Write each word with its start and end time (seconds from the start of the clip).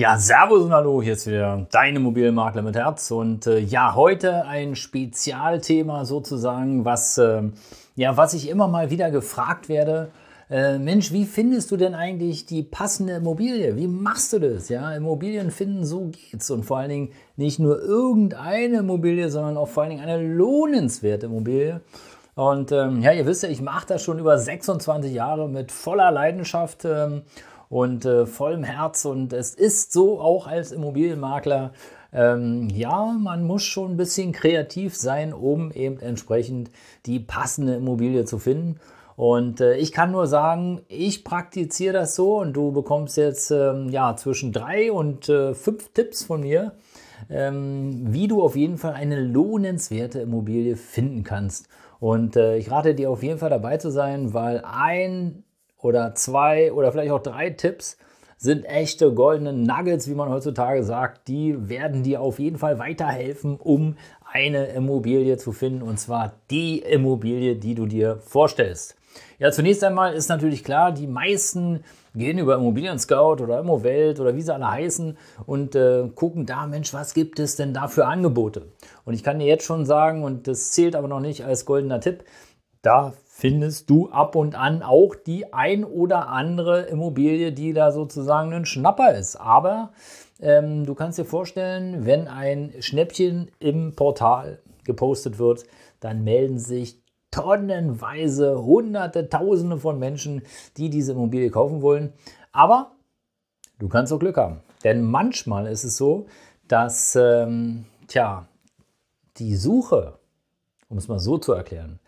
Ja, 0.00 0.16
Servus 0.16 0.62
und 0.62 0.72
Hallo, 0.72 1.02
hier 1.02 1.12
ist 1.12 1.26
wieder 1.26 1.66
dein 1.70 1.94
Immobilienmakler 1.94 2.62
mit 2.62 2.74
Herz 2.74 3.10
und 3.10 3.46
äh, 3.46 3.58
ja, 3.58 3.94
heute 3.94 4.46
ein 4.46 4.74
Spezialthema 4.74 6.06
sozusagen, 6.06 6.86
was, 6.86 7.18
äh, 7.18 7.42
ja, 7.96 8.16
was 8.16 8.32
ich 8.32 8.48
immer 8.48 8.66
mal 8.66 8.90
wieder 8.90 9.10
gefragt 9.10 9.68
werde. 9.68 10.08
Äh, 10.48 10.78
Mensch, 10.78 11.12
wie 11.12 11.26
findest 11.26 11.70
du 11.70 11.76
denn 11.76 11.94
eigentlich 11.94 12.46
die 12.46 12.62
passende 12.62 13.16
Immobilie? 13.16 13.76
Wie 13.76 13.88
machst 13.88 14.32
du 14.32 14.38
das? 14.38 14.70
Ja, 14.70 14.90
Immobilien 14.94 15.50
finden, 15.50 15.84
so 15.84 16.10
geht's 16.10 16.50
und 16.50 16.64
vor 16.64 16.78
allen 16.78 16.88
Dingen 16.88 17.12
nicht 17.36 17.58
nur 17.58 17.78
irgendeine 17.82 18.78
Immobilie, 18.78 19.28
sondern 19.28 19.58
auch 19.58 19.68
vor 19.68 19.82
allen 19.82 19.90
Dingen 19.90 20.02
eine 20.02 20.26
lohnenswerte 20.26 21.26
Immobilie. 21.26 21.82
Und 22.36 22.72
ähm, 22.72 23.02
ja, 23.02 23.12
ihr 23.12 23.26
wisst 23.26 23.42
ja, 23.42 23.50
ich 23.50 23.60
mache 23.60 23.88
das 23.88 24.02
schon 24.02 24.18
über 24.18 24.38
26 24.38 25.12
Jahre 25.12 25.46
mit 25.46 25.70
voller 25.70 26.10
Leidenschaft. 26.10 26.86
Ähm, 26.86 27.20
und 27.70 28.04
äh, 28.04 28.26
vollem 28.26 28.64
Herz. 28.64 29.06
Und 29.06 29.32
es 29.32 29.54
ist 29.54 29.92
so 29.92 30.20
auch 30.20 30.46
als 30.46 30.72
Immobilienmakler, 30.72 31.72
ähm, 32.12 32.68
ja, 32.70 33.16
man 33.18 33.46
muss 33.46 33.62
schon 33.62 33.92
ein 33.92 33.96
bisschen 33.96 34.32
kreativ 34.32 34.96
sein, 34.96 35.32
um 35.32 35.72
eben 35.72 35.98
entsprechend 36.00 36.70
die 37.06 37.20
passende 37.20 37.76
Immobilie 37.76 38.26
zu 38.26 38.38
finden. 38.38 38.80
Und 39.16 39.60
äh, 39.60 39.76
ich 39.76 39.92
kann 39.92 40.10
nur 40.10 40.26
sagen, 40.26 40.80
ich 40.88 41.24
praktiziere 41.24 41.92
das 41.92 42.14
so 42.14 42.40
und 42.40 42.54
du 42.54 42.72
bekommst 42.72 43.16
jetzt 43.16 43.50
ähm, 43.50 43.88
ja 43.90 44.16
zwischen 44.16 44.52
drei 44.52 44.90
und 44.90 45.28
äh, 45.28 45.54
fünf 45.54 45.92
Tipps 45.92 46.24
von 46.24 46.40
mir, 46.40 46.72
ähm, 47.28 48.12
wie 48.12 48.28
du 48.28 48.42
auf 48.42 48.56
jeden 48.56 48.78
Fall 48.78 48.94
eine 48.94 49.20
lohnenswerte 49.20 50.20
Immobilie 50.20 50.74
finden 50.74 51.22
kannst. 51.22 51.68
Und 52.00 52.34
äh, 52.34 52.56
ich 52.56 52.70
rate 52.70 52.94
dir 52.94 53.10
auf 53.10 53.22
jeden 53.22 53.38
Fall 53.38 53.50
dabei 53.50 53.76
zu 53.76 53.90
sein, 53.90 54.32
weil 54.32 54.64
ein 54.64 55.44
oder 55.82 56.14
zwei 56.14 56.72
oder 56.72 56.92
vielleicht 56.92 57.12
auch 57.12 57.22
drei 57.22 57.50
Tipps 57.50 57.96
sind 58.36 58.64
echte 58.64 59.12
goldene 59.12 59.52
Nuggets, 59.52 60.08
wie 60.08 60.14
man 60.14 60.30
heutzutage 60.30 60.82
sagt. 60.82 61.28
Die 61.28 61.68
werden 61.68 62.02
dir 62.02 62.22
auf 62.22 62.38
jeden 62.38 62.56
Fall 62.56 62.78
weiterhelfen, 62.78 63.56
um 63.56 63.96
eine 64.24 64.68
Immobilie 64.68 65.36
zu 65.36 65.52
finden 65.52 65.82
und 65.82 65.98
zwar 65.98 66.32
die 66.50 66.78
Immobilie, 66.78 67.56
die 67.56 67.74
du 67.74 67.86
dir 67.86 68.18
vorstellst. 68.20 68.96
Ja, 69.38 69.50
zunächst 69.50 69.84
einmal 69.84 70.14
ist 70.14 70.28
natürlich 70.28 70.64
klar, 70.64 70.92
die 70.92 71.06
meisten 71.06 71.84
gehen 72.14 72.38
über 72.38 72.54
Immobilien 72.56 72.98
Scout 72.98 73.42
oder 73.42 73.60
Immowelt 73.60 74.20
oder 74.20 74.34
wie 74.34 74.42
sie 74.42 74.54
alle 74.54 74.70
heißen 74.70 75.16
und 75.46 75.74
äh, 75.74 76.08
gucken 76.14 76.46
da, 76.46 76.66
Mensch, 76.66 76.92
was 76.92 77.14
gibt 77.14 77.38
es 77.38 77.56
denn 77.56 77.74
da 77.74 77.88
für 77.88 78.06
Angebote? 78.06 78.68
Und 79.04 79.14
ich 79.14 79.22
kann 79.22 79.38
dir 79.38 79.46
jetzt 79.46 79.64
schon 79.64 79.84
sagen, 79.84 80.24
und 80.24 80.46
das 80.46 80.72
zählt 80.72 80.96
aber 80.96 81.08
noch 81.08 81.20
nicht 81.20 81.44
als 81.44 81.64
goldener 81.64 82.00
Tipp, 82.00 82.24
da 82.82 83.12
findest 83.40 83.88
du 83.88 84.10
ab 84.10 84.36
und 84.36 84.54
an 84.54 84.82
auch 84.82 85.14
die 85.14 85.54
ein 85.54 85.82
oder 85.82 86.28
andere 86.28 86.82
Immobilie, 86.82 87.52
die 87.52 87.72
da 87.72 87.90
sozusagen 87.90 88.52
ein 88.52 88.66
Schnapper 88.66 89.14
ist. 89.14 89.36
Aber 89.36 89.92
ähm, 90.40 90.84
du 90.84 90.94
kannst 90.94 91.18
dir 91.18 91.24
vorstellen, 91.24 92.04
wenn 92.04 92.28
ein 92.28 92.74
Schnäppchen 92.80 93.50
im 93.58 93.96
Portal 93.96 94.58
gepostet 94.84 95.38
wird, 95.38 95.64
dann 96.00 96.22
melden 96.22 96.58
sich 96.58 97.02
tonnenweise, 97.30 98.62
hunderte, 98.62 99.30
tausende 99.30 99.78
von 99.78 99.98
Menschen, 99.98 100.42
die 100.76 100.90
diese 100.90 101.12
Immobilie 101.12 101.50
kaufen 101.50 101.80
wollen. 101.80 102.12
Aber 102.52 102.92
du 103.78 103.88
kannst 103.88 104.12
auch 104.12 104.18
Glück 104.18 104.36
haben. 104.36 104.60
Denn 104.84 105.02
manchmal 105.02 105.66
ist 105.66 105.84
es 105.84 105.96
so, 105.96 106.26
dass, 106.68 107.16
ähm, 107.16 107.86
tja, 108.06 108.48
die 109.38 109.56
Suche, 109.56 110.18
um 110.90 110.98
es 110.98 111.08
mal 111.08 111.18
so 111.18 111.38
zu 111.38 111.52
erklären, 111.52 112.00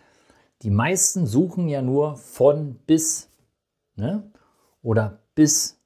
die 0.63 0.71
meisten 0.71 1.27
suchen 1.27 1.69
ja 1.69 1.83
nur 1.83 2.17
von 2.17 2.77
bis 2.87 3.31
ne? 3.97 4.31
oder 4.83 5.19
bis 5.35 5.81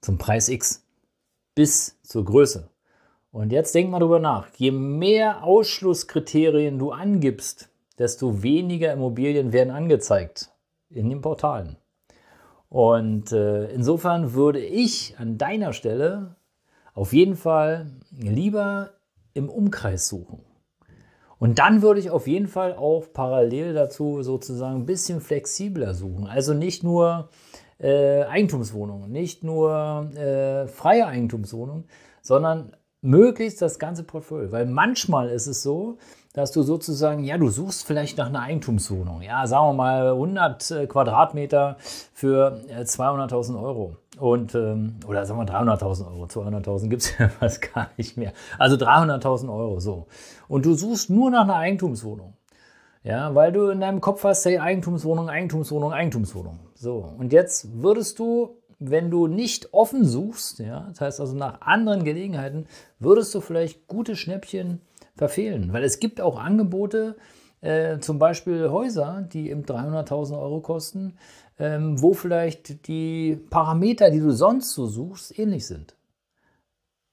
zum 0.00 0.18
Preis 0.18 0.48
X, 0.48 0.84
bis 1.54 2.00
zur 2.02 2.24
Größe. 2.24 2.68
Und 3.30 3.52
jetzt 3.52 3.74
denk 3.74 3.90
mal 3.90 3.98
drüber 3.98 4.20
nach. 4.20 4.48
Je 4.56 4.70
mehr 4.70 5.44
Ausschlusskriterien 5.44 6.78
du 6.78 6.92
angibst, 6.92 7.68
desto 7.98 8.42
weniger 8.42 8.92
Immobilien 8.92 9.52
werden 9.52 9.70
angezeigt 9.70 10.52
in 10.88 11.10
den 11.10 11.20
Portalen. 11.20 11.76
Und 12.68 13.32
äh, 13.32 13.66
insofern 13.70 14.34
würde 14.34 14.60
ich 14.60 15.18
an 15.18 15.38
deiner 15.38 15.72
Stelle 15.72 16.36
auf 16.94 17.12
jeden 17.12 17.36
Fall 17.36 17.90
lieber 18.10 18.90
im 19.34 19.48
Umkreis 19.48 20.08
suchen. 20.08 20.44
Und 21.38 21.58
dann 21.58 21.82
würde 21.82 22.00
ich 22.00 22.10
auf 22.10 22.26
jeden 22.26 22.48
Fall 22.48 22.74
auch 22.74 23.06
parallel 23.12 23.74
dazu 23.74 24.22
sozusagen 24.22 24.80
ein 24.80 24.86
bisschen 24.86 25.20
flexibler 25.20 25.94
suchen. 25.94 26.26
Also 26.26 26.52
nicht 26.54 26.82
nur 26.82 27.28
äh, 27.78 28.24
Eigentumswohnungen, 28.24 29.10
nicht 29.10 29.44
nur 29.44 30.10
äh, 30.16 30.66
freie 30.66 31.06
Eigentumswohnungen, 31.06 31.84
sondern 32.22 32.72
möglichst 33.00 33.62
das 33.62 33.78
ganze 33.78 34.02
Portfolio. 34.02 34.50
Weil 34.50 34.66
manchmal 34.66 35.28
ist 35.28 35.46
es 35.46 35.62
so, 35.62 35.98
dass 36.32 36.52
du 36.52 36.62
sozusagen, 36.62 37.24
ja, 37.24 37.38
du 37.38 37.48
suchst 37.48 37.86
vielleicht 37.86 38.18
nach 38.18 38.26
einer 38.26 38.42
Eigentumswohnung. 38.42 39.22
Ja, 39.22 39.46
sagen 39.46 39.68
wir 39.68 39.72
mal 39.74 40.08
100 40.10 40.70
äh, 40.70 40.86
Quadratmeter 40.86 41.76
für 42.12 42.60
200.000 42.68 43.54
äh, 43.54 43.58
Euro. 43.58 43.96
Und, 44.18 44.54
ähm, 44.54 44.96
oder 45.06 45.24
sagen 45.24 45.40
wir 45.40 45.46
300.000 45.46 46.06
Euro. 46.06 46.24
200.000 46.24 46.88
gibt 46.88 47.02
es 47.02 47.18
ja 47.18 47.28
fast 47.28 47.72
gar 47.74 47.90
nicht 47.96 48.16
mehr. 48.16 48.32
Also 48.58 48.76
300.000 48.76 49.48
Euro, 49.48 49.80
so. 49.80 50.06
Und 50.48 50.66
du 50.66 50.74
suchst 50.74 51.10
nur 51.10 51.30
nach 51.30 51.44
einer 51.44 51.56
Eigentumswohnung. 51.56 52.34
Ja, 53.04 53.34
weil 53.34 53.52
du 53.52 53.68
in 53.68 53.80
deinem 53.80 54.00
Kopf 54.00 54.24
hast, 54.24 54.44
hey, 54.44 54.58
Eigentumswohnung, 54.58 55.30
Eigentumswohnung, 55.30 55.92
Eigentumswohnung. 55.92 56.58
So. 56.74 57.14
Und 57.16 57.32
jetzt 57.32 57.82
würdest 57.82 58.18
du 58.18 58.58
wenn 58.80 59.10
du 59.10 59.26
nicht 59.26 59.74
offen 59.74 60.04
suchst, 60.04 60.60
ja, 60.60 60.86
das 60.90 61.00
heißt 61.00 61.20
also 61.20 61.34
nach 61.34 61.62
anderen 61.62 62.04
Gelegenheiten, 62.04 62.66
würdest 63.00 63.34
du 63.34 63.40
vielleicht 63.40 63.88
gute 63.88 64.14
Schnäppchen 64.14 64.80
verfehlen. 65.16 65.72
Weil 65.72 65.82
es 65.82 65.98
gibt 65.98 66.20
auch 66.20 66.38
Angebote, 66.38 67.16
zum 68.00 68.18
Beispiel 68.18 68.70
Häuser, 68.70 69.26
die 69.32 69.50
eben 69.50 69.64
300.000 69.64 70.40
Euro 70.40 70.60
kosten, 70.60 71.14
ähm, 71.58 72.00
wo 72.00 72.12
vielleicht 72.14 72.86
die 72.86 73.36
Parameter, 73.50 74.10
die 74.10 74.20
du 74.20 74.30
sonst 74.30 74.72
so 74.74 74.86
suchst, 74.86 75.38
ähnlich 75.38 75.66
sind. 75.66 75.96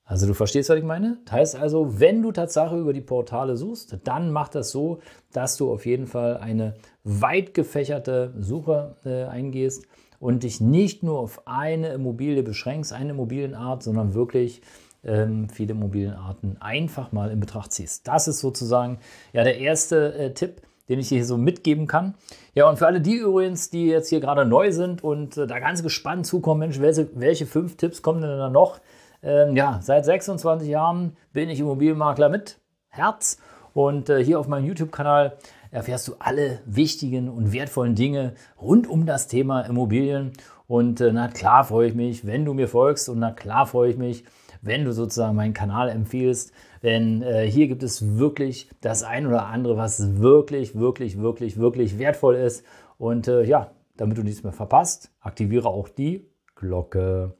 Also 0.07 0.27
du 0.27 0.35
verstehst, 0.35 0.69
was 0.69 0.77
ich 0.77 0.83
meine? 0.83 1.17
Das 1.25 1.33
heißt 1.33 1.55
also, 1.55 1.99
wenn 1.99 2.21
du 2.21 2.31
Tatsache 2.31 2.77
über 2.77 2.93
die 2.93 3.01
Portale 3.01 3.57
suchst, 3.57 3.97
dann 4.03 4.31
mach 4.31 4.49
das 4.49 4.69
so, 4.69 4.99
dass 5.33 5.57
du 5.57 5.71
auf 5.71 5.87
jeden 5.87 6.05
Fall 6.05 6.37
eine 6.37 6.75
weit 7.03 7.55
gefächerte 7.55 8.31
Suche 8.39 8.97
äh, 9.03 9.23
eingehst 9.23 9.87
und 10.19 10.43
dich 10.43 10.61
nicht 10.61 11.01
nur 11.01 11.17
auf 11.17 11.47
eine 11.47 11.89
Immobilie 11.89 12.43
beschränkst, 12.43 12.93
eine 12.93 13.11
Immobilienart, 13.11 13.81
sondern 13.81 14.13
wirklich 14.13 14.61
ähm, 15.05 15.49
viele 15.49 15.73
Immobilienarten 15.73 16.61
einfach 16.61 17.11
mal 17.11 17.31
in 17.31 17.39
Betracht 17.39 17.71
ziehst. 17.71 18.07
Das 18.07 18.27
ist 18.27 18.39
sozusagen 18.39 18.99
ja 19.33 19.43
der 19.43 19.57
erste 19.57 20.13
äh, 20.15 20.33
Tipp, 20.33 20.61
den 20.89 20.99
ich 20.99 21.09
dir 21.09 21.15
hier 21.15 21.25
so 21.25 21.37
mitgeben 21.37 21.87
kann. 21.87 22.15
Ja, 22.53 22.69
und 22.69 22.77
für 22.77 22.87
alle 22.87 23.01
die 23.01 23.15
übrigens, 23.15 23.69
die 23.69 23.87
jetzt 23.87 24.09
hier 24.09 24.19
gerade 24.19 24.45
neu 24.45 24.71
sind 24.71 25.03
und 25.03 25.37
äh, 25.37 25.47
da 25.47 25.59
ganz 25.59 25.83
gespannt 25.83 26.25
zukommen, 26.25 26.59
Mensch, 26.59 26.79
welche, 26.79 27.09
welche 27.15 27.45
fünf 27.45 27.77
Tipps 27.77 28.01
kommen 28.01 28.21
denn 28.21 28.37
da 28.37 28.49
noch? 28.49 28.79
Ähm, 29.23 29.55
ja, 29.55 29.79
seit 29.81 30.05
26 30.05 30.67
Jahren 30.67 31.17
bin 31.33 31.49
ich 31.49 31.59
Immobilienmakler 31.59 32.29
mit 32.29 32.59
Herz 32.89 33.37
und 33.73 34.09
äh, 34.09 34.23
hier 34.23 34.39
auf 34.39 34.47
meinem 34.47 34.65
YouTube-Kanal 34.65 35.37
erfährst 35.71 36.07
du 36.07 36.15
alle 36.19 36.59
wichtigen 36.65 37.27
und 37.27 37.51
wertvollen 37.51 37.95
Dinge 37.95 38.35
rund 38.61 38.87
um 38.87 39.05
das 39.05 39.27
Thema 39.27 39.61
Immobilien. 39.61 40.31
Und 40.67 41.01
äh, 41.01 41.11
na 41.11 41.27
klar 41.27 41.65
freue 41.65 41.89
ich 41.89 41.95
mich, 41.95 42.25
wenn 42.25 42.45
du 42.45 42.53
mir 42.53 42.67
folgst 42.67 43.09
und 43.09 43.19
na 43.19 43.31
klar 43.31 43.65
freue 43.65 43.89
ich 43.89 43.97
mich, 43.97 44.23
wenn 44.65 44.85
du 44.85 44.93
sozusagen 44.93 45.35
meinen 45.35 45.53
Kanal 45.53 45.89
empfiehlst. 45.89 46.51
Denn 46.83 47.21
äh, 47.21 47.49
hier 47.49 47.67
gibt 47.67 47.83
es 47.83 48.17
wirklich 48.17 48.69
das 48.81 49.03
ein 49.03 49.25
oder 49.27 49.45
andere, 49.47 49.77
was 49.77 50.19
wirklich, 50.19 50.77
wirklich, 50.77 51.19
wirklich, 51.19 51.57
wirklich 51.57 51.97
wertvoll 51.97 52.35
ist. 52.35 52.63
Und 52.97 53.27
äh, 53.27 53.43
ja, 53.43 53.71
damit 53.97 54.17
du 54.17 54.23
nichts 54.23 54.43
mehr 54.43 54.53
verpasst, 54.53 55.11
aktiviere 55.21 55.69
auch 55.69 55.89
die 55.89 56.25
Glocke. 56.55 57.33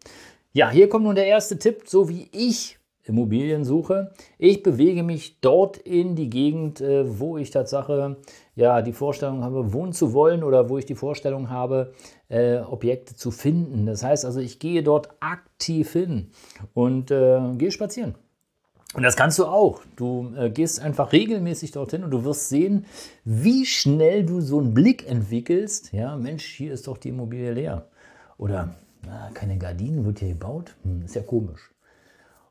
Ja, 0.54 0.69
hier 0.69 0.89
kommt 0.89 1.06
nun 1.06 1.16
der 1.16 1.27
erste 1.27 1.60
Tipp, 1.60 1.83
so 1.86 2.10
wie 2.10 2.30
ich 2.31 2.77
Immobilien 3.06 3.63
suche. 3.63 4.12
Ich 4.38 4.63
bewege 4.63 5.04
mich 5.04 5.40
dort 5.40 5.78
in 5.78 6.16
die 6.16 6.30
Gegend, 6.30 6.81
äh, 6.81 7.19
wo 7.19 7.38
ich 7.38 7.52
Tatsache 7.52 8.18
ja 8.56 8.81
die 8.81 8.94
Vorstellung 8.94 9.44
habe, 9.44 9.74
wohnen 9.74 9.94
zu 9.94 10.13
wollen 10.13 10.44
oder 10.44 10.69
wo 10.69 10.78
ich 10.78 10.86
die 10.86 10.96
Vorstellung 10.96 11.50
habe, 11.50 11.94
äh, 12.30 12.57
Objekte 12.57 13.16
zu 13.16 13.31
finden. 13.31 13.86
Das 13.86 14.04
heißt 14.04 14.25
also, 14.25 14.40
ich 14.40 14.60
gehe 14.60 14.84
dort 14.84 15.10
aktiv 15.19 15.94
hin 15.94 16.31
und 16.74 17.12
äh, 17.12 17.40
gehe 17.57 17.72
spazieren. 17.72 18.16
Und 18.96 19.04
das 19.04 19.18
kannst 19.18 19.38
du 19.40 19.46
auch. 19.46 19.81
Du 19.98 20.34
äh, 20.38 20.50
gehst 20.50 20.80
einfach 20.80 21.12
regelmäßig 21.12 21.72
dorthin 21.72 22.04
und 22.04 22.12
du 22.12 22.24
wirst 22.24 22.50
sehen, 22.50 22.86
wie 23.25 23.66
schnell 23.66 24.25
du 24.25 24.40
so 24.40 24.60
einen 24.60 24.74
Blick 24.74 25.07
entwickelst. 25.07 25.92
Ja, 25.92 26.16
Mensch, 26.16 26.46
hier 26.46 26.74
ist 26.74 26.88
doch 26.88 26.98
die 26.98 27.10
Immobilie 27.10 27.52
leer. 27.52 27.88
Oder 28.38 28.75
na, 29.06 29.30
keine 29.34 29.57
Gardinen 29.57 30.06
wird 30.06 30.19
hier 30.19 30.30
gebaut. 30.30 30.75
Hm, 30.84 31.04
ist 31.04 31.16
ja 31.16 31.24
komisch. 31.24 31.75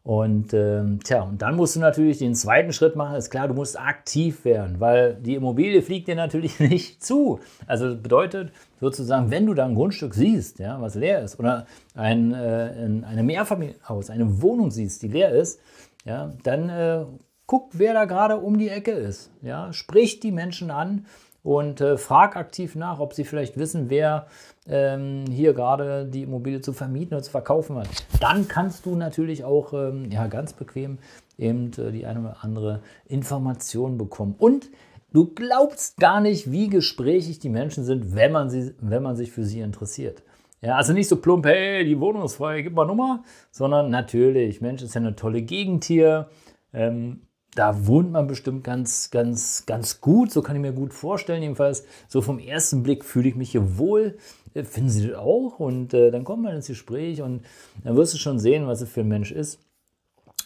Und 0.05 0.53
ähm, 0.53 1.01
tja, 1.03 1.23
und 1.23 1.41
dann 1.41 1.57
musst 1.57 1.77
du 1.77 1.81
natürlich 1.81 2.19
den 2.19 2.35
zweiten 2.35 2.75
Schritt 2.75 2.95
machen. 2.95 3.17
Ist 3.17 3.31
klar, 3.31 3.49
du 3.49 3.55
musst 3.55 3.81
aktiv 3.81 4.45
werden, 4.45 4.79
weil 4.79 5.15
die 5.15 5.35
Immobilie 5.35 5.81
fliegt 5.81 6.09
dir 6.09 6.15
natürlich 6.15 6.61
nicht 6.61 7.03
zu. 7.03 7.41
Also 7.67 7.89
das 7.89 8.03
bedeutet 8.03 8.53
sozusagen, 8.81 9.31
wenn 9.31 9.47
du 9.47 9.55
da 9.55 9.65
ein 9.65 9.75
Grundstück 9.75 10.13
siehst, 10.15 10.59
ja, 10.59 10.79
was 10.79 10.95
leer 10.95 11.23
ist, 11.23 11.41
oder 11.41 11.67
ein, 11.95 12.35
äh, 12.35 13.01
eine 13.07 13.23
Mehrfamilienhaus, 13.23 14.11
eine 14.11 14.43
Wohnung 14.43 14.71
siehst, 14.71 15.03
die 15.03 15.09
leer 15.09 15.31
ist, 15.31 15.59
ja, 16.05 16.35
dann 16.43 16.69
äh, 16.69 17.07
guck, 17.47 17.71
wer 17.73 17.95
da 17.95 18.05
gerade 18.05 18.37
um 18.37 18.59
die 18.59 18.69
Ecke 18.69 18.91
ist. 18.91 19.31
Ja, 19.41 19.73
sprich 19.73 20.21
die 20.21 20.33
Menschen 20.33 20.71
an 20.71 21.07
und 21.45 21.81
äh, 21.81 21.97
frag 21.97 22.37
aktiv 22.37 22.75
nach, 22.75 22.99
ob 22.99 23.13
sie 23.13 23.23
vielleicht 23.23 23.57
wissen, 23.57 23.91
wer 23.91 24.27
ähm, 24.67 25.27
hier 25.31 25.53
gerade 25.53 26.07
die 26.07 26.23
Immobilie 26.23 26.63
zu 26.63 26.73
vermieten 26.73 27.15
oder 27.15 27.23
zu 27.23 27.31
verkaufen 27.31 27.77
hat. 27.77 27.89
Dann 28.19 28.49
kannst 28.49 28.87
du 28.87 28.97
natürlich 28.97 29.45
auch 29.45 29.73
ähm, 29.75 30.11
ja, 30.11 30.27
ganz 30.27 30.55
bequem 30.55 30.99
eben 31.39 31.71
äh, 31.77 31.93
die 31.93 32.07
eine 32.07 32.21
oder 32.21 32.37
andere 32.41 32.81
Information 33.07 33.99
bekommen. 33.99 34.35
Und 34.39 34.71
du 35.13 35.35
glaubst 35.35 35.99
gar 35.99 36.23
nicht, 36.23 36.51
wie 36.51 36.69
gesprächig 36.69 37.41
die 37.41 37.51
Menschen 37.51 37.85
sind, 37.85 38.17
wenn 38.17 38.33
man, 38.33 38.49
sie, 38.49 38.75
wenn 38.81 39.03
man 39.03 39.15
sich 39.15 39.31
für 39.31 39.45
sie 39.45 39.61
interessiert. 39.61 40.23
Ja, 40.63 40.77
also 40.77 40.95
nicht 40.95 41.09
so 41.09 41.17
plump, 41.17 41.45
hey, 41.45 41.85
die 41.85 42.01
Wohnung 42.01 42.25
ist 42.25 42.37
frei, 42.37 42.63
gib 42.63 42.73
mal 42.73 42.87
Nummer, 42.87 43.23
sondern 43.51 43.91
natürlich, 43.91 44.63
Mensch, 44.63 44.83
ist 44.83 44.95
ja 44.95 45.03
eine 45.03 45.15
tolle 45.15 45.43
Gegend 45.43 45.85
hier. 45.85 46.31
Ähm, 46.73 47.27
da 47.55 47.87
wohnt 47.87 48.11
man 48.13 48.27
bestimmt 48.27 48.65
ganz, 48.65 49.11
ganz, 49.11 49.65
ganz 49.67 50.01
gut. 50.01 50.31
So 50.33 50.43
kann 50.43 50.57
ich 50.57 50.63
mir 50.63 50.73
gut 50.73 50.93
vorstellen. 50.93 51.43
Jedenfalls, 51.43 51.85
so 52.09 52.21
vom 52.21 52.39
ersten 52.39 52.83
Blick 52.83 53.05
fühle 53.05 53.29
ich 53.29 53.37
mich 53.37 53.51
hier 53.51 53.79
wohl. 53.79 54.17
Äh, 54.55 54.65
finden 54.65 54.91
Sie 54.91 55.09
das 55.09 55.19
auch? 55.19 55.59
Und 55.61 55.95
äh, 55.95 56.11
dann 56.11 56.25
kommt 56.25 56.43
man 56.43 56.55
ins 56.55 56.67
Gespräch 56.67 57.23
und 57.23 57.45
dann 57.83 57.97
wirst 57.97 58.15
du 58.15 58.19
schon 58.19 58.39
sehen, 58.39 58.67
was 58.67 58.81
es 58.81 58.89
für 58.89 59.01
ein 59.01 59.09
Mensch 59.09 59.33
ist. 59.33 59.61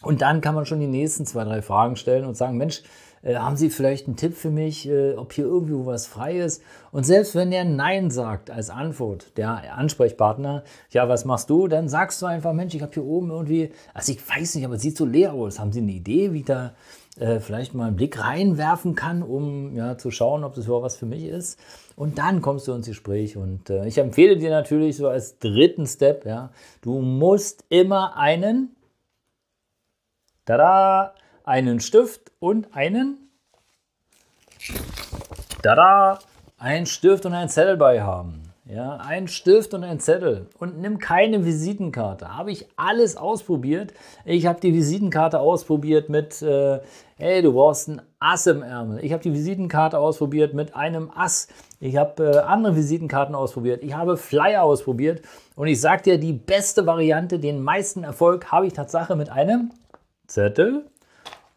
Und 0.01 0.21
dann 0.21 0.41
kann 0.41 0.55
man 0.55 0.65
schon 0.65 0.79
die 0.79 0.87
nächsten 0.87 1.25
zwei, 1.25 1.43
drei 1.43 1.61
Fragen 1.61 1.95
stellen 1.95 2.25
und 2.25 2.37
sagen, 2.37 2.57
Mensch, 2.57 2.83
äh, 3.21 3.35
haben 3.35 3.57
Sie 3.57 3.69
vielleicht 3.69 4.07
einen 4.07 4.15
Tipp 4.15 4.35
für 4.35 4.49
mich, 4.49 4.87
äh, 4.87 5.13
ob 5.13 5.33
hier 5.33 5.45
irgendwo 5.45 5.85
was 5.85 6.07
frei 6.07 6.39
ist? 6.39 6.61
Und 6.91 7.05
selbst 7.05 7.35
wenn 7.35 7.51
der 7.51 7.65
Nein 7.65 8.11
sagt 8.11 8.49
als 8.49 8.69
Antwort, 8.69 9.37
der 9.37 9.75
Ansprechpartner, 9.77 10.63
ja, 10.91 11.07
was 11.09 11.25
machst 11.25 11.49
du? 11.49 11.67
Dann 11.67 11.89
sagst 11.89 12.21
du 12.21 12.25
einfach, 12.25 12.53
Mensch, 12.53 12.75
ich 12.75 12.81
habe 12.81 12.93
hier 12.93 13.05
oben 13.05 13.29
irgendwie, 13.29 13.71
also 13.93 14.11
ich 14.11 14.27
weiß 14.27 14.55
nicht, 14.55 14.65
aber 14.65 14.75
es 14.75 14.81
sieht 14.81 14.97
so 14.97 15.05
leer 15.05 15.33
aus. 15.33 15.59
Haben 15.59 15.71
Sie 15.71 15.81
eine 15.81 15.91
Idee, 15.91 16.33
wie 16.33 16.43
da 16.43 16.73
äh, 17.19 17.39
vielleicht 17.39 17.73
mal 17.73 17.87
einen 17.87 17.95
Blick 17.95 18.23
reinwerfen 18.23 18.95
kann, 18.95 19.23
um 19.23 19.75
ja, 19.75 19.97
zu 19.97 20.11
schauen, 20.11 20.43
ob 20.43 20.55
das 20.55 20.65
überhaupt 20.65 20.85
was 20.85 20.95
für 20.95 21.05
mich 21.05 21.25
ist? 21.25 21.59
Und 21.95 22.17
dann 22.17 22.41
kommst 22.41 22.67
du 22.67 22.73
ins 22.73 22.87
Gespräch. 22.87 23.35
Und 23.35 23.69
äh, 23.69 23.85
ich 23.85 23.97
empfehle 23.97 24.37
dir 24.37 24.49
natürlich 24.49 24.95
so 24.95 25.09
als 25.09 25.37
dritten 25.39 25.85
Step, 25.85 26.25
ja, 26.25 26.51
du 26.81 27.01
musst 27.01 27.65
immer 27.69 28.15
einen, 28.15 28.75
tada, 30.45 31.13
einen 31.49 31.79
Stift 31.79 32.31
und 32.37 32.75
einen, 32.75 33.31
tada, 35.63 36.19
einen 36.59 36.85
Stift 36.85 37.25
und 37.25 37.33
einen 37.33 37.49
Zettel 37.49 37.75
bei 37.75 38.03
haben. 38.03 38.43
Ja, 38.65 38.97
ein 38.97 39.27
Stift 39.27 39.73
und 39.73 39.83
ein 39.83 39.99
Zettel 39.99 40.45
und 40.59 40.79
nimm 40.79 40.99
keine 40.99 41.43
Visitenkarte. 41.43 42.37
Habe 42.37 42.51
ich 42.51 42.67
alles 42.75 43.17
ausprobiert. 43.17 43.95
Ich 44.25 44.45
habe 44.45 44.59
die 44.59 44.75
Visitenkarte 44.75 45.39
ausprobiert 45.39 46.07
mit, 46.07 46.39
äh, 46.43 46.81
hey, 47.17 47.41
du 47.41 47.53
brauchst 47.53 47.87
ein 47.87 48.03
Ass 48.19 48.45
im 48.45 48.61
Ärmel. 48.61 49.03
Ich 49.03 49.11
habe 49.11 49.23
die 49.23 49.33
Visitenkarte 49.33 49.97
ausprobiert 49.97 50.53
mit 50.53 50.75
einem 50.75 51.09
Ass. 51.15 51.47
Ich 51.79 51.97
habe 51.97 52.25
äh, 52.25 52.37
andere 52.41 52.75
Visitenkarten 52.75 53.33
ausprobiert. 53.33 53.81
Ich 53.81 53.95
habe 53.95 54.17
Flyer 54.17 54.61
ausprobiert. 54.61 55.23
Und 55.55 55.67
ich 55.67 55.81
sage 55.81 56.03
dir, 56.03 56.19
die 56.19 56.33
beste 56.33 56.85
Variante, 56.85 57.39
den 57.39 57.63
meisten 57.63 58.03
Erfolg 58.03 58.51
habe 58.51 58.67
ich 58.67 58.73
tatsächlich 58.73 59.17
mit 59.17 59.31
einem 59.31 59.71
Zettel 60.27 60.85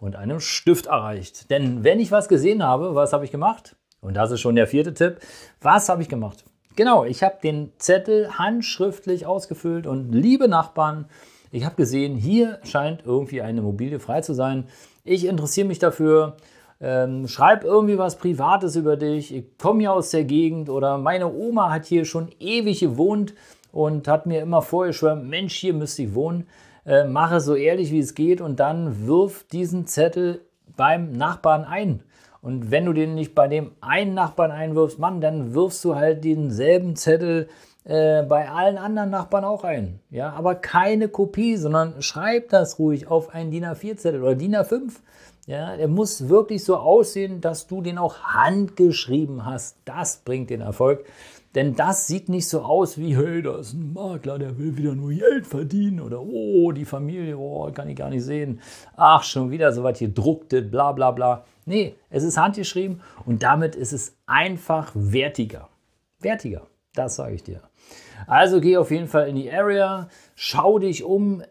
und 0.03 0.17
einem 0.17 0.41
Stift 0.41 0.87
erreicht. 0.87 1.49
Denn 1.51 1.85
wenn 1.85 2.01
ich 2.01 2.11
was 2.11 2.29
gesehen 2.29 2.63
habe, 2.63 2.97
was 2.97 3.13
habe 3.13 3.25
ich 3.25 3.31
gemacht? 3.31 3.77
Und 4.01 4.15
das 4.15 4.33
ist 4.33 4.41
schon 4.41 4.57
der 4.57 4.67
vierte 4.67 4.95
Tipp. 4.95 5.21
Was 5.61 5.89
habe 5.89 6.03
ich 6.03 6.09
gemacht? 6.09 6.45
Genau, 6.75 7.05
ich 7.05 7.23
habe 7.23 7.37
den 7.41 7.71
Zettel 7.79 8.37
handschriftlich 8.37 9.27
ausgefüllt 9.27 9.87
und 9.87 10.11
liebe 10.11 10.49
Nachbarn, 10.49 11.07
ich 11.53 11.65
habe 11.65 11.77
gesehen, 11.77 12.17
hier 12.17 12.59
scheint 12.65 13.05
irgendwie 13.07 13.43
eine 13.43 13.61
Immobilie 13.61 14.01
frei 14.01 14.23
zu 14.23 14.35
sein. 14.35 14.65
Ich 15.05 15.25
interessiere 15.25 15.69
mich 15.69 15.79
dafür. 15.79 16.37
Ähm, 16.81 17.29
schreib 17.29 17.63
irgendwie 17.63 17.97
was 17.97 18.19
Privates 18.19 18.75
über 18.75 18.97
dich. 18.97 19.33
Ich 19.33 19.57
komme 19.57 19.85
ja 19.85 19.93
aus 19.93 20.11
der 20.11 20.25
Gegend 20.25 20.69
oder 20.69 20.99
meine 20.99 21.33
Oma 21.33 21.71
hat 21.71 21.85
hier 21.87 22.05
schon 22.07 22.31
ewig 22.41 22.81
gewohnt 22.81 23.35
und 23.71 24.09
hat 24.09 24.27
mir 24.27 24.41
immer 24.41 24.63
vorgeschwärmt, 24.63 25.29
Mensch, 25.29 25.55
hier 25.55 25.75
müsste 25.75 26.03
ich 26.03 26.15
wohnen 26.15 26.49
äh, 26.87 27.05
mache 27.05 27.41
so 27.41 27.55
ehrlich 27.55 27.91
wie 27.91 28.01
es 28.01 28.15
geht 28.15 28.41
und 28.41 28.61
dann 28.61 29.07
wirf 29.07 29.45
diesen 29.45 29.87
Zettel 29.87 30.41
beim 30.77 31.13
Nachbarn 31.13 31.65
ein. 31.65 32.03
Und 32.41 32.71
wenn 32.73 32.87
du 32.87 32.93
den 32.93 33.15
nicht 33.15 33.35
bei 33.35 33.47
dem 33.47 33.73
einen 33.81 34.15
Nachbarn 34.15 34.51
einwirfst, 34.51 34.99
Mann, 34.99 35.21
dann 35.21 35.55
wirfst 35.55 35.85
du 35.85 35.95
halt 35.95 36.25
denselben 36.25 36.97
Zettel 36.97 37.49
äh, 37.85 38.23
bei 38.23 38.49
allen 38.49 38.79
anderen 38.79 39.11
Nachbarn 39.11 39.45
auch 39.45 39.65
ein. 39.65 40.01
Ja, 40.11 40.33
aber 40.33 40.57
keine 40.57 41.09
Kopie, 41.09 41.57
sondern 41.57 42.03
schreib 42.03 42.49
das 42.49 42.79
ruhig 42.79 43.07
auf 43.07 43.33
einen 43.33 43.51
DIN 43.51 43.65
A4-Zettel 43.65 44.23
oder 44.23 44.35
DIN 44.35 44.57
A5. 44.57 44.91
Ja, 45.47 45.77
der 45.77 45.89
muss 45.89 46.29
wirklich 46.29 46.65
so 46.65 46.77
aussehen, 46.77 47.41
dass 47.41 47.67
du 47.67 47.81
den 47.81 47.99
auch 47.99 48.21
handgeschrieben 48.21 49.45
hast. 49.45 49.77
Das 49.85 50.19
bringt 50.19 50.51
den 50.51 50.61
Erfolg. 50.61 51.05
Denn 51.55 51.75
das 51.75 52.07
sieht 52.07 52.29
nicht 52.31 52.49
so 52.49 52.63
aus 52.63 52.97
wie, 52.97 53.17
hey, 53.17 53.43
da 53.43 53.59
ist 53.59 53.75
ein 53.75 53.93
Makler, 53.93 54.39
der 54.39 54.59
will 54.59 54.77
wieder 54.77 54.95
nur 54.95 55.11
Geld 55.11 55.47
verdienen 55.47 56.01
oder 56.01 56.23
oh, 56.23 56.73
die 56.73 56.87
Familie, 56.87 57.37
oh, 57.37 57.71
kann 57.73 57.91
ich 57.91 57.97
gar 57.97 58.09
nicht 58.09 58.25
sehen. 58.25 58.61
Ach, 58.97 59.23
schon 59.23 59.51
wieder 59.51 59.73
so 59.73 59.83
was 59.83 59.99
hier 59.99 60.09
drucktet, 60.09 60.71
bla 60.71 60.93
bla 60.93 61.11
bla. 61.11 61.45
Nee, 61.67 61.95
es 62.09 62.25
ist 62.25 62.39
handgeschrieben 62.39 63.03
und 63.27 63.43
damit 63.43 63.77
ist 63.77 63.93
es 63.93 64.17
einfach 64.27 64.93
wertiger. 64.95 65.69
Wertiger, 66.21 66.67
das 66.95 67.17
sage 67.17 67.35
ich 67.35 67.43
dir. 67.43 67.61
Also 68.27 68.61
geh 68.61 68.79
auf 68.79 68.91
jeden 68.91 69.09
Fall 69.09 69.29
in 69.29 69.37
die 69.37 69.53
Area, 69.53 70.09
schau 70.35 70.79
dich 70.79 71.05
um 71.05 71.43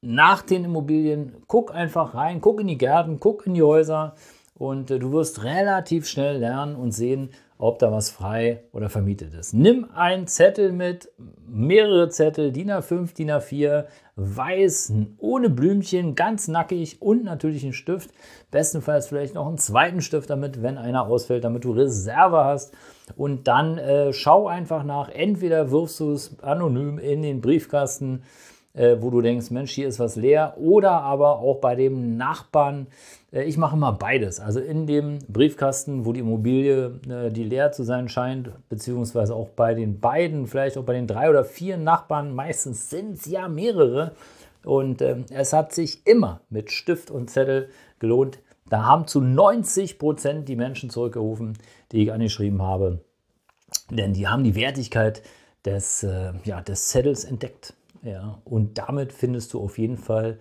nach 0.00 0.40
den 0.40 0.64
Immobilien, 0.64 1.42
guck 1.46 1.74
einfach 1.74 2.14
rein, 2.14 2.40
guck 2.40 2.60
in 2.60 2.68
die 2.68 2.78
Gärten, 2.78 3.20
guck 3.20 3.46
in 3.46 3.54
die 3.54 3.62
Häuser 3.62 4.14
und 4.54 4.90
äh, 4.90 4.98
du 4.98 5.12
wirst 5.12 5.44
relativ 5.44 6.06
schnell 6.06 6.38
lernen 6.38 6.76
und 6.76 6.92
sehen, 6.92 7.30
ob 7.60 7.78
da 7.78 7.92
was 7.92 8.10
frei 8.10 8.62
oder 8.72 8.88
vermietet 8.88 9.34
ist. 9.34 9.52
Nimm 9.52 9.90
einen 9.94 10.26
Zettel 10.26 10.72
mit, 10.72 11.12
mehrere 11.46 12.08
Zettel, 12.08 12.52
DIN 12.52 12.70
A5, 12.70 13.14
DIN 13.14 13.30
A4, 13.30 13.84
weiß, 14.16 14.92
ohne 15.18 15.50
Blümchen, 15.50 16.14
ganz 16.14 16.48
nackig 16.48 17.02
und 17.02 17.22
natürlich 17.22 17.62
einen 17.62 17.74
Stift. 17.74 18.10
Bestenfalls 18.50 19.08
vielleicht 19.08 19.34
noch 19.34 19.46
einen 19.46 19.58
zweiten 19.58 20.00
Stift 20.00 20.30
damit, 20.30 20.62
wenn 20.62 20.78
einer 20.78 21.06
ausfällt, 21.06 21.44
damit 21.44 21.64
du 21.64 21.72
Reserve 21.72 22.44
hast. 22.44 22.72
Und 23.14 23.46
dann 23.46 23.76
äh, 23.76 24.14
schau 24.14 24.48
einfach 24.48 24.82
nach. 24.82 25.10
Entweder 25.10 25.70
wirfst 25.70 26.00
du 26.00 26.12
es 26.12 26.42
anonym 26.42 26.98
in 26.98 27.20
den 27.20 27.42
Briefkasten 27.42 28.22
äh, 28.74 28.96
wo 29.00 29.10
du 29.10 29.20
denkst, 29.20 29.50
Mensch, 29.50 29.72
hier 29.72 29.88
ist 29.88 29.98
was 29.98 30.16
leer. 30.16 30.54
Oder 30.58 30.92
aber 31.02 31.38
auch 31.40 31.60
bei 31.60 31.74
dem 31.74 32.16
Nachbarn. 32.16 32.86
Äh, 33.32 33.44
ich 33.44 33.56
mache 33.56 33.76
mal 33.76 33.92
beides. 33.92 34.40
Also 34.40 34.60
in 34.60 34.86
dem 34.86 35.18
Briefkasten, 35.28 36.04
wo 36.04 36.12
die 36.12 36.20
Immobilie, 36.20 37.00
äh, 37.08 37.30
die 37.30 37.44
leer 37.44 37.72
zu 37.72 37.82
sein 37.82 38.08
scheint, 38.08 38.50
beziehungsweise 38.68 39.34
auch 39.34 39.48
bei 39.50 39.74
den 39.74 40.00
beiden, 40.00 40.46
vielleicht 40.46 40.78
auch 40.78 40.84
bei 40.84 40.94
den 40.94 41.06
drei 41.06 41.30
oder 41.30 41.44
vier 41.44 41.76
Nachbarn, 41.76 42.34
meistens 42.34 42.90
sind 42.90 43.14
es 43.14 43.26
ja 43.26 43.48
mehrere. 43.48 44.12
Und 44.64 45.02
ähm, 45.02 45.24
es 45.30 45.52
hat 45.52 45.72
sich 45.72 46.06
immer 46.06 46.40
mit 46.50 46.70
Stift 46.70 47.10
und 47.10 47.30
Zettel 47.30 47.70
gelohnt. 47.98 48.38
Da 48.68 48.84
haben 48.84 49.06
zu 49.06 49.20
90 49.20 49.98
Prozent 49.98 50.48
die 50.48 50.54
Menschen 50.54 50.90
zurückgerufen, 50.90 51.58
die 51.90 52.04
ich 52.04 52.12
angeschrieben 52.12 52.62
habe. 52.62 53.00
Denn 53.90 54.12
die 54.12 54.28
haben 54.28 54.44
die 54.44 54.54
Wertigkeit 54.54 55.22
des, 55.64 56.02
äh, 56.02 56.32
ja, 56.44 56.60
des 56.60 56.88
Zettels 56.88 57.24
entdeckt. 57.24 57.74
Ja, 58.02 58.40
und 58.44 58.78
damit 58.78 59.12
findest 59.12 59.52
du 59.52 59.60
auf 59.60 59.78
jeden 59.78 59.98
Fall 59.98 60.38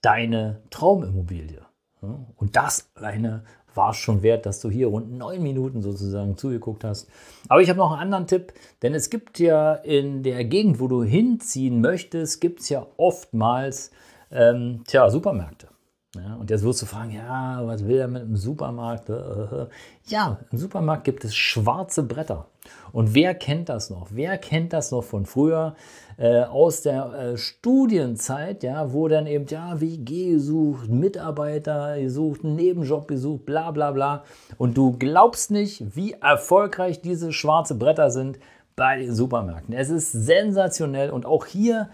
deine 0.00 0.62
Traumimmobilie. 0.70 1.62
Und 2.00 2.56
das 2.56 2.90
alleine 2.94 3.44
war 3.74 3.90
es 3.90 3.96
schon 3.96 4.22
wert, 4.22 4.44
dass 4.44 4.60
du 4.60 4.70
hier 4.70 4.88
rund 4.88 5.12
neun 5.12 5.42
Minuten 5.42 5.82
sozusagen 5.82 6.36
zugeguckt 6.36 6.84
hast. 6.84 7.08
Aber 7.48 7.62
ich 7.62 7.68
habe 7.68 7.78
noch 7.78 7.92
einen 7.92 8.00
anderen 8.00 8.26
Tipp, 8.26 8.52
denn 8.82 8.94
es 8.94 9.08
gibt 9.08 9.38
ja 9.38 9.74
in 9.74 10.22
der 10.22 10.44
Gegend, 10.44 10.80
wo 10.80 10.88
du 10.88 11.02
hinziehen 11.02 11.80
möchtest, 11.80 12.40
gibt 12.40 12.60
es 12.60 12.68
ja 12.68 12.86
oftmals 12.96 13.92
ähm, 14.30 14.82
tja, 14.86 15.08
Supermärkte. 15.10 15.68
Ja, 16.14 16.34
und 16.34 16.50
jetzt 16.50 16.62
wirst 16.62 16.82
du 16.82 16.86
fragen, 16.86 17.12
ja, 17.12 17.62
was 17.64 17.86
will 17.86 17.96
er 17.96 18.08
mit 18.08 18.22
dem 18.22 18.36
Supermarkt? 18.36 19.08
Ja, 20.08 20.40
im 20.50 20.58
Supermarkt 20.58 21.04
gibt 21.04 21.24
es 21.24 21.34
schwarze 21.34 22.02
Bretter. 22.02 22.48
Und 22.92 23.14
wer 23.14 23.34
kennt 23.34 23.68
das 23.68 23.88
noch? 23.88 24.08
Wer 24.10 24.36
kennt 24.36 24.72
das 24.72 24.90
noch 24.90 25.04
von 25.04 25.26
früher 25.26 25.76
äh, 26.18 26.42
aus 26.42 26.82
der 26.82 27.12
äh, 27.14 27.36
Studienzeit, 27.36 28.62
ja, 28.62 28.92
wo 28.92 29.08
dann 29.08 29.26
eben, 29.26 29.46
ja, 29.46 29.80
WG 29.80 30.32
gesucht, 30.32 30.88
Mitarbeiter 30.88 31.98
gesucht, 31.98 32.44
einen 32.44 32.56
Nebenjob 32.56 33.08
gesucht, 33.08 33.46
bla 33.46 33.70
bla 33.70 33.92
bla. 33.92 34.24
Und 34.58 34.76
du 34.76 34.98
glaubst 34.98 35.50
nicht, 35.50 35.96
wie 35.96 36.12
erfolgreich 36.12 37.00
diese 37.00 37.32
schwarze 37.32 37.76
Bretter 37.76 38.10
sind 38.10 38.38
bei 38.76 38.98
den 38.98 39.14
Supermärkten. 39.14 39.74
Es 39.74 39.88
ist 39.88 40.12
sensationell 40.12 41.10
und 41.10 41.26
auch 41.26 41.46
hier 41.46 41.88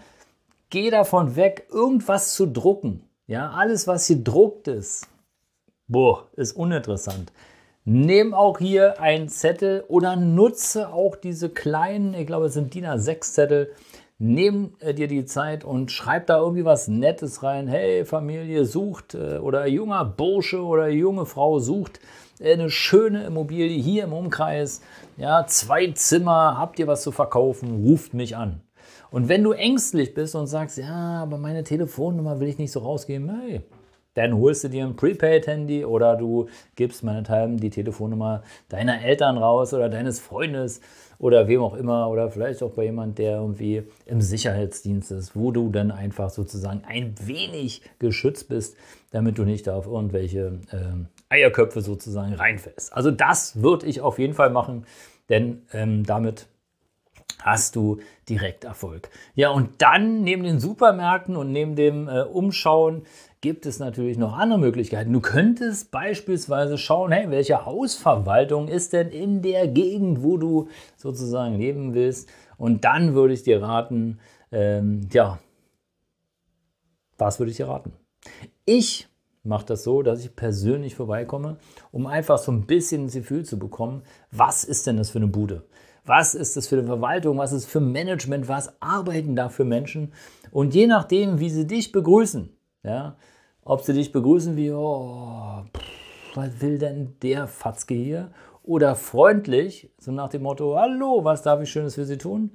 geh 0.69 0.89
davon 0.89 1.35
weg, 1.35 1.67
irgendwas 1.71 2.33
zu 2.33 2.47
drucken. 2.47 3.08
Ja, 3.29 3.51
alles, 3.51 3.85
was 3.85 4.07
hier 4.07 4.23
druckt 4.23 4.67
ist, 4.67 5.07
boah, 5.87 6.25
ist 6.35 6.53
uninteressant. 6.53 7.31
Nimm 7.85 8.33
auch 8.33 8.57
hier 8.57 8.99
einen 8.99 9.29
Zettel 9.29 9.83
oder 9.87 10.15
nutze 10.15 10.91
auch 10.91 11.15
diese 11.15 11.49
kleinen, 11.49 12.15
ich 12.15 12.25
glaube, 12.25 12.47
es 12.47 12.55
sind 12.55 12.73
DIN 12.73 12.87
A6 12.87 13.21
Zettel. 13.21 13.71
Nimm 14.17 14.73
äh, 14.79 14.95
dir 14.95 15.07
die 15.07 15.25
Zeit 15.25 15.63
und 15.63 15.91
schreib 15.91 16.25
da 16.25 16.39
irgendwie 16.39 16.65
was 16.65 16.87
Nettes 16.87 17.43
rein. 17.43 17.67
Hey, 17.67 18.03
Familie 18.03 18.65
sucht 18.65 19.13
äh, 19.13 19.37
oder 19.37 19.67
junger 19.67 20.05
Bursche 20.05 20.63
oder 20.63 20.87
junge 20.89 21.27
Frau 21.27 21.59
sucht 21.59 21.99
äh, 22.39 22.53
eine 22.53 22.71
schöne 22.71 23.25
Immobilie 23.25 23.79
hier 23.79 24.05
im 24.05 24.13
Umkreis. 24.13 24.81
Ja, 25.17 25.45
zwei 25.45 25.91
Zimmer, 25.91 26.57
habt 26.57 26.79
ihr 26.79 26.87
was 26.87 27.03
zu 27.03 27.11
verkaufen? 27.11 27.85
Ruft 27.85 28.15
mich 28.15 28.35
an. 28.35 28.63
Und 29.11 29.27
wenn 29.27 29.43
du 29.43 29.51
ängstlich 29.51 30.13
bist 30.13 30.35
und 30.35 30.47
sagst, 30.47 30.77
ja, 30.77 31.23
aber 31.23 31.37
meine 31.37 31.63
Telefonnummer 31.63 32.39
will 32.39 32.47
ich 32.47 32.57
nicht 32.57 32.71
so 32.71 32.79
rausgeben, 32.79 33.29
hey, 33.41 33.61
dann 34.15 34.37
holst 34.37 34.63
du 34.63 34.67
dir 34.69 34.85
ein 34.85 34.95
Prepaid-Handy 34.95 35.85
oder 35.85 36.15
du 36.15 36.47
gibst 36.75 37.03
meinethalben 37.03 37.57
die 37.57 37.69
Telefonnummer 37.69 38.43
deiner 38.67 39.01
Eltern 39.01 39.37
raus 39.37 39.73
oder 39.73 39.87
deines 39.87 40.19
Freundes 40.19 40.81
oder 41.19 41.47
wem 41.47 41.61
auch 41.61 41.75
immer 41.75 42.09
oder 42.09 42.29
vielleicht 42.29 42.63
auch 42.63 42.71
bei 42.71 42.85
jemand, 42.85 43.17
der 43.17 43.37
irgendwie 43.37 43.83
im 44.05 44.21
Sicherheitsdienst 44.21 45.11
ist, 45.11 45.35
wo 45.35 45.51
du 45.51 45.69
dann 45.69 45.91
einfach 45.91 46.29
sozusagen 46.29 46.81
ein 46.87 47.13
wenig 47.23 47.81
geschützt 47.99 48.49
bist, 48.49 48.75
damit 49.11 49.37
du 49.37 49.43
nicht 49.43 49.69
auf 49.69 49.85
irgendwelche 49.85 50.59
äh, 50.71 51.05
Eierköpfe 51.29 51.81
sozusagen 51.81 52.33
reinfällst. 52.33 52.91
Also 52.93 53.11
das 53.11 53.61
würde 53.61 53.85
ich 53.85 54.01
auf 54.01 54.17
jeden 54.17 54.33
Fall 54.33 54.49
machen, 54.49 54.85
denn 55.29 55.61
ähm, 55.71 56.05
damit 56.05 56.47
hast 57.41 57.75
du 57.75 57.99
direkt 58.27 58.63
Erfolg. 58.63 59.09
Ja, 59.35 59.49
und 59.49 59.81
dann 59.81 60.21
neben 60.21 60.43
den 60.43 60.59
Supermärkten 60.59 61.35
und 61.35 61.51
neben 61.51 61.75
dem 61.75 62.07
äh, 62.07 62.21
Umschauen 62.21 63.03
gibt 63.41 63.65
es 63.65 63.79
natürlich 63.79 64.17
noch 64.17 64.37
andere 64.37 64.59
Möglichkeiten. 64.59 65.13
Du 65.13 65.21
könntest 65.21 65.91
beispielsweise 65.91 66.77
schauen, 66.77 67.11
hey, 67.11 67.29
welche 67.29 67.65
Hausverwaltung 67.65 68.67
ist 68.67 68.93
denn 68.93 69.09
in 69.09 69.41
der 69.41 69.67
Gegend, 69.67 70.23
wo 70.23 70.37
du 70.37 70.67
sozusagen 70.97 71.57
leben 71.57 71.93
willst. 71.93 72.29
Und 72.57 72.83
dann 72.83 73.13
würde 73.13 73.33
ich 73.33 73.43
dir 73.43 73.61
raten, 73.61 74.19
ähm, 74.51 75.07
ja, 75.11 75.39
was 77.17 77.39
würde 77.39 77.51
ich 77.51 77.57
dir 77.57 77.69
raten? 77.69 77.93
Ich 78.65 79.07
mache 79.43 79.65
das 79.65 79.83
so, 79.83 80.01
dass 80.01 80.23
ich 80.23 80.35
persönlich 80.35 80.95
vorbeikomme, 80.95 81.57
um 81.91 82.07
einfach 82.07 82.37
so 82.37 82.51
ein 82.51 82.65
bisschen 82.65 83.05
das 83.05 83.13
Gefühl 83.13 83.45
zu 83.45 83.57
bekommen, 83.57 84.03
was 84.31 84.63
ist 84.63 84.85
denn 84.85 84.97
das 84.97 85.11
für 85.11 85.19
eine 85.19 85.27
Bude? 85.27 85.63
Was 86.09 86.33
ist 86.33 86.57
das 86.57 86.65
für 86.65 86.79
eine 86.79 86.87
Verwaltung? 86.87 87.37
Was 87.37 87.51
ist 87.51 87.67
für 87.67 87.79
Management? 87.79 88.47
Was 88.47 88.81
arbeiten 88.81 89.35
da 89.35 89.49
für 89.49 89.63
Menschen? 89.63 90.11
Und 90.49 90.73
je 90.73 90.87
nachdem, 90.87 91.39
wie 91.39 91.51
sie 91.51 91.67
dich 91.67 91.91
begrüßen, 91.91 92.49
ja, 92.81 93.15
ob 93.63 93.83
sie 93.83 93.93
dich 93.93 94.11
begrüßen 94.11 94.57
wie, 94.57 94.71
oh, 94.71 95.61
pff, 95.71 96.35
was 96.35 96.61
will 96.61 96.79
denn 96.79 97.13
der 97.21 97.45
Fatzke 97.45 97.93
hier? 97.93 98.31
Oder 98.63 98.95
freundlich, 98.95 99.91
so 99.99 100.11
nach 100.11 100.29
dem 100.29 100.41
Motto, 100.41 100.75
hallo, 100.75 101.23
was 101.25 101.43
darf 101.43 101.61
ich 101.61 101.69
Schönes 101.69 101.93
für 101.93 102.05
Sie 102.05 102.17
tun? 102.17 102.53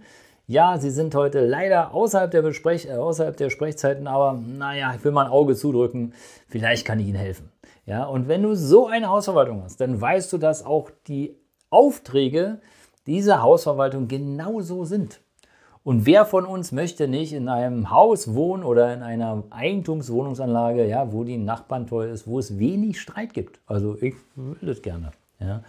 Ja, 0.49 0.77
Sie 0.79 0.91
sind 0.91 1.15
heute 1.15 1.47
leider 1.47 1.95
außerhalb 1.95 2.33
der, 2.33 2.43
Besprech 2.43 2.89
äh, 2.89 2.95
außerhalb 2.95 3.37
der 3.37 3.51
Sprechzeiten, 3.51 4.09
aber 4.09 4.33
naja, 4.33 4.93
ich 4.97 5.05
will 5.05 5.13
mal 5.13 5.27
ein 5.27 5.31
Auge 5.31 5.55
zudrücken, 5.55 6.13
vielleicht 6.49 6.85
kann 6.85 6.99
ich 6.99 7.07
Ihnen 7.07 7.19
helfen. 7.19 7.53
Ja, 7.87 8.03
und 8.07 8.27
wenn 8.27 8.43
du 8.43 8.57
so 8.57 8.89
eine 8.89 9.11
Hausverwaltung 9.11 9.63
hast, 9.63 9.81
dann 9.81 10.01
weißt 10.01 10.33
du, 10.33 10.39
dass 10.39 10.67
auch 10.67 10.91
die 11.07 11.37
Aufträge 11.71 12.59
dieser 13.07 13.43
Hausverwaltung 13.43 14.09
genauso 14.09 14.85
sind. 14.85 15.21
Und 15.83 16.07
wer 16.07 16.25
von 16.25 16.47
uns 16.47 16.73
möchte 16.73 17.09
nicht 17.09 17.35
in 17.35 17.49
einem 17.49 17.91
Haus 17.91 18.33
wohnen 18.33 18.65
oder 18.65 18.95
in 18.95 19.03
einer 19.03 19.45
Eigentumswohnungsanlage, 19.51 20.87
ja, 20.89 21.13
wo 21.13 21.25
die 21.25 21.37
Nachbarn 21.37 21.87
toll 21.87 22.07
ist, 22.07 22.27
wo 22.27 22.39
es 22.39 22.59
wenig 22.59 22.99
Streit 22.99 23.35
gibt? 23.35 23.61
Also 23.67 23.97
ich 24.01 24.15
will 24.35 24.57
das 24.63 24.81
gerne. 24.81 25.13
Ja. 25.41 25.63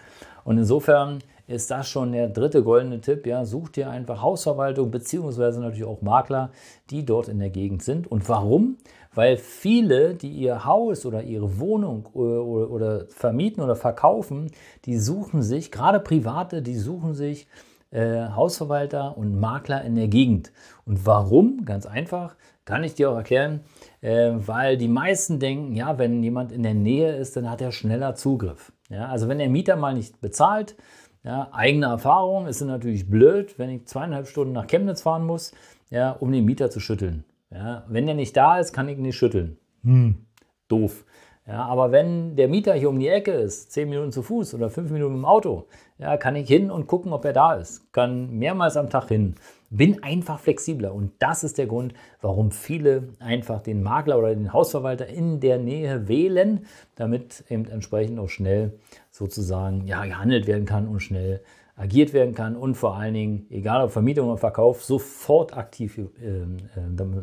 Und 0.45 0.57
insofern 0.57 1.19
ist 1.47 1.69
das 1.69 1.89
schon 1.89 2.13
der 2.13 2.29
dritte 2.29 2.63
goldene 2.63 3.01
Tipp. 3.01 3.27
Ja, 3.27 3.43
such 3.43 3.69
dir 3.69 3.89
einfach 3.89 4.21
Hausverwaltung 4.21 4.89
beziehungsweise 4.89 5.59
natürlich 5.59 5.83
auch 5.83 6.01
Makler, 6.01 6.49
die 6.89 7.05
dort 7.05 7.27
in 7.27 7.39
der 7.39 7.49
Gegend 7.49 7.83
sind. 7.83 8.07
Und 8.09 8.27
warum? 8.29 8.77
Weil 9.15 9.37
viele, 9.37 10.13
die 10.13 10.29
ihr 10.29 10.65
Haus 10.65 11.05
oder 11.05 11.23
ihre 11.23 11.59
Wohnung 11.59 12.07
oder, 12.13 12.43
oder, 12.43 12.69
oder 12.69 13.05
vermieten 13.07 13.63
oder 13.63 13.75
verkaufen, 13.75 14.51
die 14.85 14.99
suchen 14.99 15.41
sich, 15.41 15.71
gerade 15.71 15.99
Private, 15.99 16.61
die 16.61 16.75
suchen 16.75 17.13
sich 17.13 17.47
äh, 17.91 18.27
Hausverwalter 18.29 19.17
und 19.17 19.39
Makler 19.39 19.83
in 19.83 19.95
der 19.95 20.09
Gegend. 20.09 20.51
Und 20.85 21.05
warum? 21.05 21.65
Ganz 21.65 21.85
einfach, 21.85 22.35
kann 22.65 22.83
ich 22.83 22.95
dir 22.95 23.11
auch 23.11 23.15
erklären, 23.15 23.61
äh, 24.01 24.31
weil 24.35 24.77
die 24.77 24.87
meisten 24.87 25.39
denken, 25.39 25.73
ja, 25.73 25.97
wenn 25.97 26.21
jemand 26.21 26.51
in 26.51 26.63
der 26.63 26.73
Nähe 26.73 27.15
ist, 27.15 27.37
dann 27.37 27.49
hat 27.49 27.61
er 27.61 27.71
schneller 27.71 28.15
Zugriff. 28.15 28.73
Ja, 28.89 29.07
also 29.07 29.27
wenn 29.27 29.37
der 29.37 29.49
Mieter 29.49 29.75
mal 29.75 29.93
nicht 29.93 30.19
bezahlt, 30.19 30.75
ja, 31.23 31.49
eigene 31.51 31.87
Erfahrung, 31.87 32.47
ist 32.47 32.61
natürlich 32.61 33.09
blöd, 33.09 33.57
wenn 33.57 33.69
ich 33.69 33.85
zweieinhalb 33.85 34.27
Stunden 34.27 34.53
nach 34.53 34.67
Chemnitz 34.67 35.01
fahren 35.01 35.25
muss, 35.25 35.53
ja, 35.89 36.11
um 36.11 36.31
den 36.31 36.45
Mieter 36.45 36.69
zu 36.69 36.79
schütteln. 36.79 37.23
Ja, 37.51 37.85
wenn 37.87 38.05
der 38.05 38.15
nicht 38.15 38.35
da 38.35 38.59
ist, 38.59 38.73
kann 38.73 38.89
ich 38.89 38.97
ihn 38.97 39.03
nicht 39.03 39.17
schütteln. 39.17 39.57
Hm, 39.83 40.25
doof. 40.67 41.05
Ja, 41.47 41.63
aber 41.65 41.91
wenn 41.91 42.35
der 42.35 42.47
Mieter 42.47 42.73
hier 42.73 42.89
um 42.89 42.99
die 42.99 43.07
Ecke 43.07 43.31
ist, 43.31 43.71
zehn 43.71 43.87
Minuten 43.87 44.11
zu 44.11 44.23
Fuß 44.23 44.55
oder 44.55 44.71
fünf 44.71 44.89
Minuten 44.89 45.13
im 45.13 45.25
Auto, 45.25 45.67
ja, 45.99 46.17
kann 46.17 46.35
ich 46.35 46.47
hin 46.47 46.71
und 46.71 46.87
gucken, 46.87 47.13
ob 47.13 47.23
er 47.23 47.33
da 47.33 47.53
ist. 47.53 47.93
Kann 47.93 48.31
mehrmals 48.31 48.77
am 48.77 48.89
Tag 48.89 49.09
hin. 49.09 49.35
Bin 49.69 50.01
einfach 50.01 50.39
flexibler. 50.39 50.91
Und 50.91 51.11
das 51.19 51.43
ist 51.43 51.59
der 51.59 51.67
Grund, 51.67 51.93
warum 52.19 52.49
viele 52.49 53.09
einfach 53.19 53.61
den 53.61 53.83
Makler 53.83 54.17
oder 54.17 54.33
den 54.33 54.53
Hausverwalter 54.53 55.05
in 55.05 55.39
der 55.39 55.59
Nähe 55.59 56.07
wählen, 56.07 56.65
damit 56.95 57.43
eben 57.49 57.65
entsprechend 57.65 58.19
auch 58.19 58.29
schnell 58.29 58.79
sozusagen 59.11 59.85
ja, 59.85 60.03
gehandelt 60.05 60.47
werden 60.47 60.65
kann 60.65 60.87
und 60.87 61.01
schnell 61.01 61.41
agiert 61.77 62.13
werden 62.13 62.33
kann 62.33 62.55
und 62.55 62.75
vor 62.75 62.95
allen 62.95 63.13
Dingen, 63.13 63.47
egal 63.49 63.83
ob 63.83 63.91
Vermietung 63.91 64.29
oder 64.29 64.37
Verkauf, 64.37 64.83
sofort 64.83 65.57
aktiv, 65.57 65.97
äh, 65.97 66.01
äh, 66.01 66.45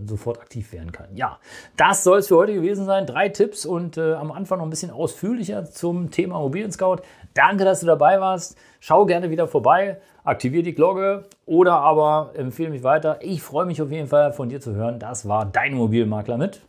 sofort 0.05 0.41
aktiv 0.41 0.73
werden 0.73 0.93
kann. 0.93 1.09
Ja, 1.15 1.39
das 1.77 2.05
soll 2.05 2.19
es 2.19 2.29
für 2.29 2.37
heute 2.37 2.53
gewesen 2.55 2.85
sein. 2.85 3.07
Drei 3.07 3.31
Tipps 3.31 3.65
und 3.65 3.97
äh, 3.97 4.13
am 4.13 4.31
Anfang 4.31 4.59
noch 4.59 4.67
ein 4.67 4.71
bisschen 4.71 4.91
ausführlicher 4.91 5.65
zum 5.65 6.11
Thema 6.11 6.39
Mobilen 6.39 6.71
Scout. 6.71 6.99
Danke, 7.33 7.65
dass 7.65 7.81
du 7.81 7.87
dabei 7.87 8.21
warst. 8.21 8.59
Schau 8.81 9.07
gerne 9.07 9.31
wieder 9.31 9.49
vorbei, 9.49 10.01
aktiviere 10.23 10.65
die 10.65 10.75
Glocke 10.75 11.25
oder 11.47 11.75
aber 11.75 12.33
empfehle 12.35 12.71
mich 12.71 12.83
weiter. 12.83 13.19
Ich 13.23 13.43
freue 13.43 13.65
mich 13.65 13.81
auf 13.81 13.91
jeden 13.91 14.09
Fall 14.09 14.33
von 14.33 14.51
dir 14.51 14.61
zu 14.61 14.75
hören. 14.75 14.99
Das 14.99 15.27
war 15.27 15.47
dein 15.47 15.73
Mobilmakler 15.75 16.37
mit 16.37 16.61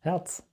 Herz. 0.00 0.44